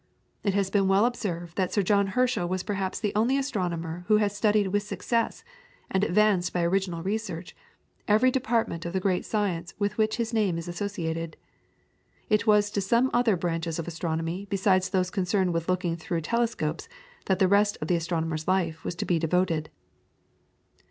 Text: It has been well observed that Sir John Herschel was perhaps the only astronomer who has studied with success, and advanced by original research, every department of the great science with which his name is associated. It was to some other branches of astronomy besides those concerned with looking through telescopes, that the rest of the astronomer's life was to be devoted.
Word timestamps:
It 0.43 0.55
has 0.55 0.71
been 0.71 0.87
well 0.87 1.05
observed 1.05 1.55
that 1.57 1.71
Sir 1.71 1.83
John 1.83 2.07
Herschel 2.17 2.47
was 2.49 2.63
perhaps 2.63 2.99
the 2.99 3.13
only 3.15 3.37
astronomer 3.37 4.03
who 4.07 4.17
has 4.17 4.35
studied 4.35 4.69
with 4.69 4.81
success, 4.81 5.43
and 5.91 6.03
advanced 6.03 6.51
by 6.53 6.63
original 6.63 7.03
research, 7.03 7.55
every 8.07 8.31
department 8.31 8.83
of 8.83 8.93
the 8.93 8.99
great 8.99 9.25
science 9.25 9.75
with 9.77 9.99
which 9.99 10.15
his 10.15 10.33
name 10.33 10.57
is 10.57 10.67
associated. 10.67 11.37
It 12.31 12.47
was 12.47 12.71
to 12.71 12.81
some 12.81 13.11
other 13.13 13.37
branches 13.37 13.77
of 13.77 13.87
astronomy 13.87 14.47
besides 14.49 14.89
those 14.89 15.11
concerned 15.11 15.53
with 15.53 15.69
looking 15.69 15.95
through 15.95 16.21
telescopes, 16.21 16.89
that 17.25 17.37
the 17.37 17.47
rest 17.47 17.77
of 17.79 17.87
the 17.87 17.95
astronomer's 17.95 18.47
life 18.47 18.83
was 18.83 18.95
to 18.95 19.05
be 19.05 19.19
devoted. 19.19 19.69